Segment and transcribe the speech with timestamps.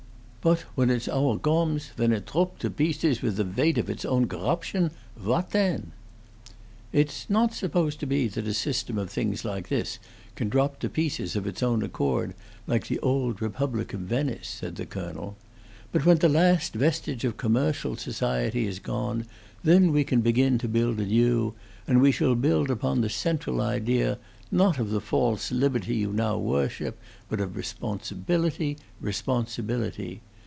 [0.43, 4.03] Boat, when its hour gomes, when it trope to bieces with the veight off its
[4.03, 5.91] own gorrubtion what then?"
[6.91, 7.99] "It's not to be supposed
[8.33, 9.99] that a system of things like this
[10.33, 12.33] can drop to pieces of its own accord,
[12.65, 15.37] like the old Republic of Venice," said the colonel.
[15.91, 19.27] "But when the last vestige of commercial society is gone,
[19.63, 21.53] then we can begin to build anew;
[21.87, 24.17] and we shall build upon the central idea,
[24.49, 26.97] not of the false liberty you now worship,
[27.29, 30.19] but of responsibility responsibility.